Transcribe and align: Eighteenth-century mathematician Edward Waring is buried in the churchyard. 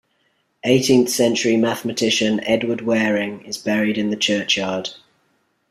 Eighteenth-century 0.63 1.57
mathematician 1.57 2.39
Edward 2.43 2.81
Waring 2.81 3.45
is 3.45 3.59
buried 3.59 3.99
in 3.99 4.09
the 4.09 4.17
churchyard. 4.17 4.89